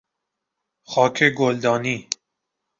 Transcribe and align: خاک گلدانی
خاک 0.89 1.23
گلدانی 1.37 1.97